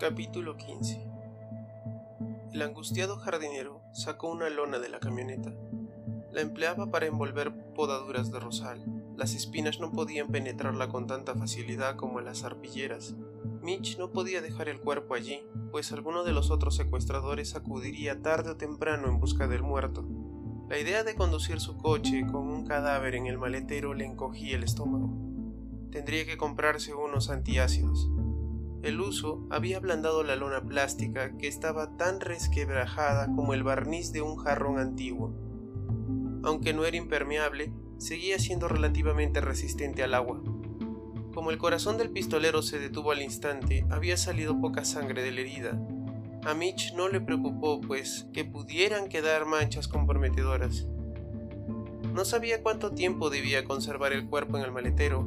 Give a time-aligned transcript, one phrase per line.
[0.00, 1.06] Capítulo 15
[2.54, 5.52] El angustiado jardinero sacó una lona de la camioneta.
[6.32, 8.82] La empleaba para envolver podaduras de rosal.
[9.18, 13.14] Las espinas no podían penetrarla con tanta facilidad como las arpilleras.
[13.60, 18.52] Mitch no podía dejar el cuerpo allí, pues alguno de los otros secuestradores acudiría tarde
[18.52, 20.08] o temprano en busca del muerto.
[20.70, 24.64] La idea de conducir su coche con un cadáver en el maletero le encogía el
[24.64, 25.12] estómago.
[25.90, 28.08] Tendría que comprarse unos antiácidos.
[28.82, 34.22] El uso había ablandado la lona plástica que estaba tan resquebrajada como el barniz de
[34.22, 35.34] un jarrón antiguo.
[36.42, 40.42] Aunque no era impermeable, seguía siendo relativamente resistente al agua.
[41.34, 45.40] Como el corazón del pistolero se detuvo al instante, había salido poca sangre de la
[45.40, 45.78] herida.
[46.46, 50.86] A Mitch no le preocupó, pues, que pudieran quedar manchas comprometedoras.
[52.14, 55.20] No sabía cuánto tiempo debía conservar el cuerpo en el maletero.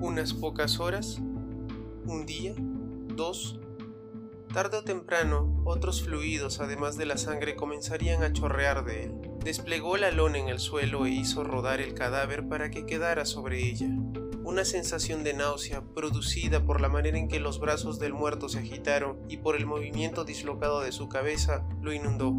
[0.00, 1.18] ¿Unas pocas horas?
[2.06, 2.54] ¿Un día?
[3.16, 3.60] ¿Dos?
[4.52, 9.14] Tarde o temprano, otros fluidos, además de la sangre, comenzarían a chorrear de él.
[9.44, 13.68] Desplegó la lona en el suelo e hizo rodar el cadáver para que quedara sobre
[13.68, 13.88] ella.
[14.42, 18.58] Una sensación de náusea, producida por la manera en que los brazos del muerto se
[18.58, 22.34] agitaron y por el movimiento dislocado de su cabeza, lo inundó.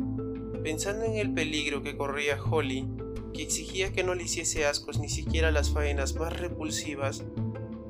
[0.61, 2.87] Pensando en el peligro que corría Holly,
[3.33, 7.23] que exigía que no le hiciese ascos ni siquiera las faenas más repulsivas,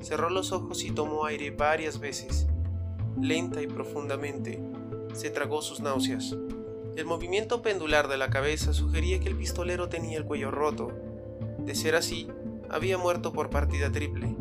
[0.00, 2.46] cerró los ojos y tomó aire varias veces.
[3.20, 4.60] Lenta y profundamente,
[5.14, 6.36] se tragó sus náuseas.
[6.96, 10.92] El movimiento pendular de la cabeza sugería que el pistolero tenía el cuello roto.
[11.58, 12.28] De ser así,
[12.68, 14.36] había muerto por partida triple,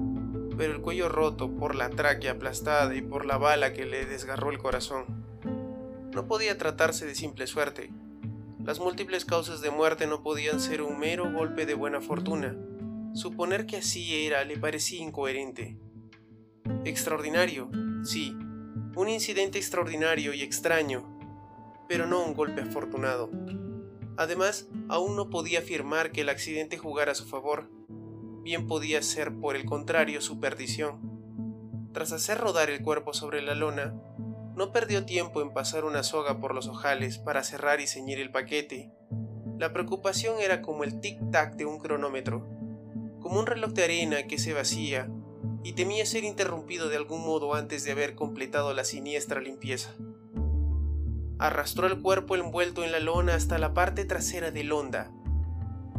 [0.57, 4.51] pero el cuello roto por la tráquea aplastada y por la bala que le desgarró
[4.51, 5.05] el corazón.
[6.13, 7.91] No podía tratarse de simple suerte.
[8.63, 12.57] Las múltiples causas de muerte no podían ser un mero golpe de buena fortuna.
[13.13, 15.77] Suponer que así era le parecía incoherente.
[16.83, 17.69] Extraordinario,
[18.03, 18.35] sí,
[18.95, 21.03] un incidente extraordinario y extraño,
[21.87, 23.29] pero no un golpe afortunado.
[24.17, 27.69] Además, aún no podía afirmar que el accidente jugara a su favor
[28.41, 31.89] bien podía ser por el contrario su perdición.
[31.93, 33.95] Tras hacer rodar el cuerpo sobre la lona,
[34.55, 38.31] no perdió tiempo en pasar una soga por los ojales para cerrar y ceñir el
[38.31, 38.93] paquete.
[39.57, 42.45] La preocupación era como el tic-tac de un cronómetro,
[43.19, 45.09] como un reloj de arena que se vacía
[45.65, 49.93] y temía ser interrumpido de algún modo antes de haber completado la siniestra limpieza.
[51.39, 55.11] Arrastró el cuerpo envuelto en la lona hasta la parte trasera del Honda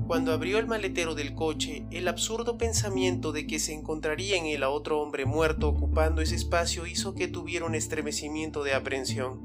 [0.07, 4.63] cuando abrió el maletero del coche, el absurdo pensamiento de que se encontraría en él
[4.63, 9.41] a otro hombre muerto ocupando ese espacio hizo que tuviera un estremecimiento de aprensión.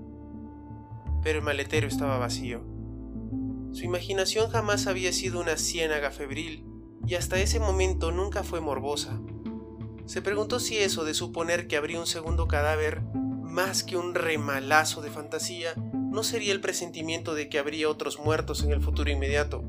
[1.24, 2.62] Pero el maletero estaba vacío.
[3.72, 6.64] Su imaginación jamás había sido una ciénaga febril
[7.08, 9.20] y hasta ese momento nunca fue morbosa.
[10.06, 13.02] Se preguntó si eso de suponer que habría un segundo cadáver,
[13.42, 18.64] más que un remalazo de fantasía, no sería el presentimiento de que habría otros muertos
[18.64, 19.64] en el futuro inmediato.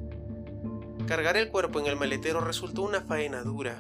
[1.07, 3.77] Cargar el cuerpo en el maletero resultó una faena dura.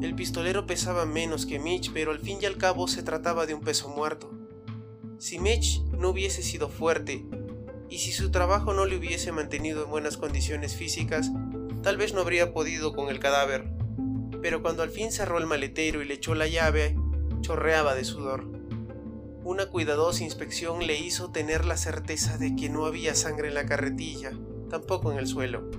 [0.00, 3.54] El pistolero pesaba menos que Mitch, pero al fin y al cabo se trataba de
[3.54, 4.30] un peso muerto.
[5.18, 7.26] Si Mitch no hubiese sido fuerte,
[7.90, 11.30] y si su trabajo no le hubiese mantenido en buenas condiciones físicas,
[11.82, 13.77] tal vez no habría podido con el cadáver.
[14.42, 16.96] Pero cuando al fin cerró el maletero y le echó la llave,
[17.40, 18.44] chorreaba de sudor.
[19.44, 23.66] Una cuidadosa inspección le hizo tener la certeza de que no había sangre en la
[23.66, 24.32] carretilla,
[24.68, 25.70] tampoco en el suelo.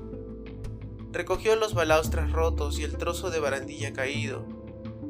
[1.12, 4.46] Recogió los balaustres rotos y el trozo de barandilla caído,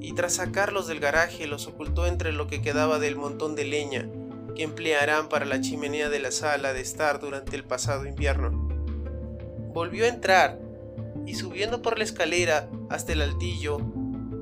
[0.02, 4.10] y tras sacarlos del garaje los ocultó entre lo que quedaba del montón de leña
[4.56, 8.52] que emplearán para la chimenea de la sala de estar durante el pasado invierno.
[9.74, 10.60] Volvió a entrar
[11.26, 13.80] y subiendo por la escalera hasta el altillo,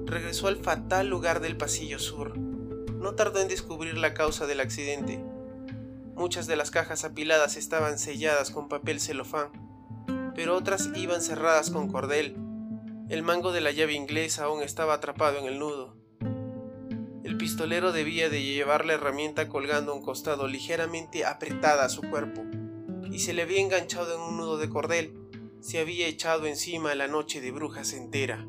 [0.06, 2.38] regresó al fatal lugar del pasillo sur.
[2.38, 5.24] No tardó en descubrir la causa del accidente.
[6.16, 9.68] Muchas de las cajas apiladas estaban selladas con papel celofán
[10.38, 12.36] pero otras iban cerradas con cordel.
[13.09, 15.97] El mango de la llave inglesa aún estaba atrapado en el nudo.
[17.23, 22.03] El pistolero debía de llevar la herramienta colgando a un costado ligeramente apretada a su
[22.03, 22.44] cuerpo,
[23.12, 25.18] y se le había enganchado en un nudo de cordel,
[25.62, 28.46] se había echado encima la noche de brujas entera.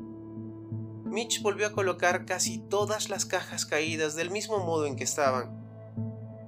[1.05, 5.59] Mitch volvió a colocar casi todas las cajas caídas del mismo modo en que estaban.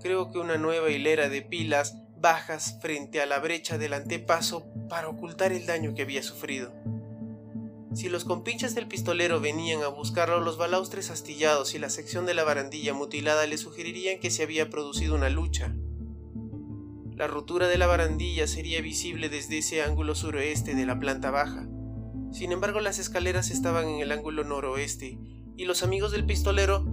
[0.02, 5.10] Creo que una nueva hilera de pilas bajas frente a la brecha del antepaso para
[5.10, 6.72] ocultar el daño que había sufrido.
[7.94, 12.34] Si los compinches del pistolero venían a buscarlo, los balaustres astillados y la sección de
[12.34, 15.75] la barandilla mutilada le sugerirían que se había producido una lucha.
[17.16, 21.68] La rotura de la barandilla sería visible desde ese ángulo suroeste de la planta baja.
[22.31, 25.19] Sin embargo, las escaleras estaban en el ángulo noroeste,
[25.58, 26.86] y los amigos del pistolero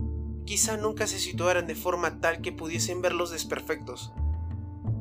[0.45, 4.13] quizá nunca se situaran de forma tal que pudiesen ver los desperfectos.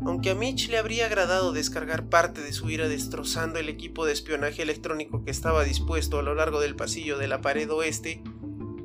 [0.06, 4.14] Aunque a Mitch le habría agradado descargar parte de su ira destrozando el equipo de
[4.14, 8.22] espionaje electrónico que estaba dispuesto a lo largo del pasillo de la pared oeste,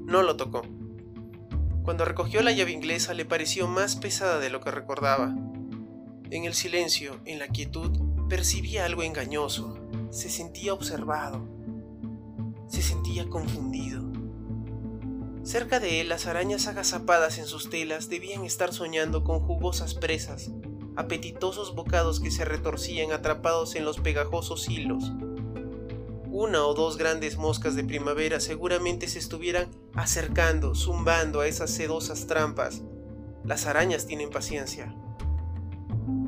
[0.06, 0.62] no lo tocó.
[1.84, 5.34] Cuando recogió la llave inglesa le pareció más pesada de lo que recordaba.
[6.32, 7.90] En el silencio, en la quietud,
[8.31, 9.79] percibía algo engañoso.
[10.11, 11.46] Se sentía observado.
[12.67, 14.02] Se sentía confundido.
[15.44, 20.50] Cerca de él, las arañas agazapadas en sus telas debían estar soñando con jugosas presas,
[20.96, 25.12] apetitosos bocados que se retorcían atrapados en los pegajosos hilos.
[26.31, 32.26] Una o dos grandes moscas de primavera seguramente se estuvieran acercando, zumbando a esas sedosas
[32.26, 32.81] trampas.
[33.44, 34.96] Las arañas tienen paciencia.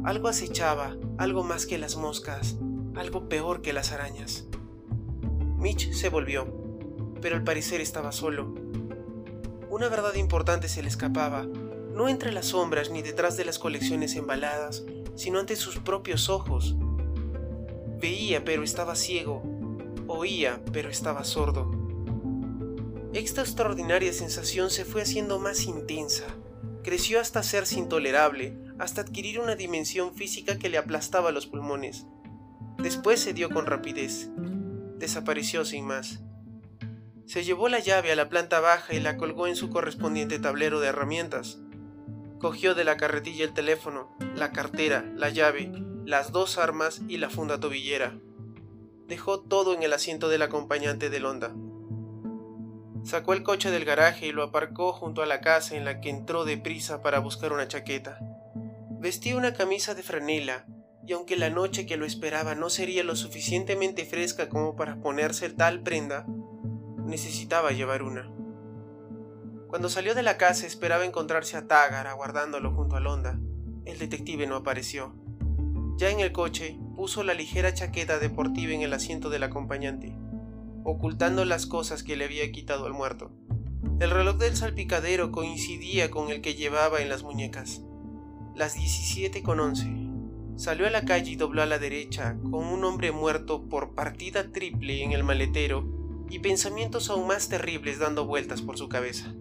[0.05, 2.57] Algo acechaba, algo más que las moscas,
[2.95, 4.45] algo peor que las arañas.
[5.57, 6.47] Mitch se volvió,
[7.23, 8.55] pero al parecer estaba solo.
[9.71, 14.15] Una verdad importante se le escapaba, no entre las sombras ni detrás de las colecciones
[14.15, 14.85] embaladas,
[15.15, 16.77] sino ante sus propios ojos.
[17.99, 19.43] Veía pero estaba ciego,
[20.07, 21.71] oía pero estaba sordo.
[23.15, 26.27] Esta extraordinaria sensación se fue haciendo más intensa,
[26.83, 32.07] creció hasta hacerse intolerable, hasta adquirir una dimensión física que le aplastaba los pulmones.
[32.79, 34.31] Después se dio con rapidez.
[34.99, 36.21] Desapareció sin más.
[37.27, 40.81] Se llevó la llave a la planta baja y la colgó en su correspondiente tablero
[40.81, 41.59] de herramientas.
[42.39, 45.73] Cogió de la carretilla el teléfono, la cartera, la llave,
[46.05, 48.19] las dos armas y la funda tobillera.
[49.09, 51.55] Dejó todo en el asiento del acompañante del Honda.
[53.05, 56.11] Sacó el coche del garaje y lo aparcó junto a la casa en la que
[56.11, 58.19] entró deprisa para buscar una chaqueta.
[59.05, 60.65] Vestía una camisa de franela,
[61.07, 65.51] y aunque la noche que lo esperaba no sería lo suficientemente fresca como para ponerse
[65.51, 66.25] tal prenda,
[67.05, 68.33] necesitaba llevar una.
[69.69, 73.39] Cuando salió de la casa esperaba encontrarse a Tagar aguardándolo junto a Londa.
[73.85, 75.15] El detective no apareció.
[75.99, 80.17] Ya en el coche, puso la ligera chaqueta deportiva en el asiento del acompañante,
[80.83, 83.33] ocultando las cosas que le había quitado al muerto.
[84.01, 87.84] El reloj del salpicadero coincidía con el que llevaba en las muñecas.
[88.55, 89.89] Las 17 con 11.
[90.55, 94.53] Salió a la calle y dobló a la derecha, con un hombre muerto por partida
[94.53, 95.85] triple en el maletero
[96.31, 99.35] y pensamientos aún más terribles dando vueltas por su cabeza.